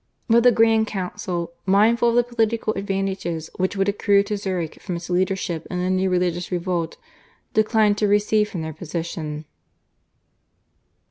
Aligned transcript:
But 0.27 0.41
the 0.41 0.51
Grand 0.51 0.87
Council, 0.87 1.51
mindful 1.67 2.09
of 2.09 2.15
the 2.15 2.23
political 2.23 2.73
advantages 2.73 3.51
which 3.57 3.77
would 3.77 3.87
accrue 3.87 4.23
to 4.23 4.35
Zurich 4.35 4.81
from 4.81 4.95
its 4.95 5.11
leadership 5.11 5.67
in 5.69 5.77
the 5.77 5.91
new 5.91 6.09
religious 6.09 6.51
revolt, 6.51 6.97
declined 7.53 7.99
to 7.99 8.07
recede 8.07 8.47
from 8.47 8.63
their 8.63 8.73
position. 8.73 9.45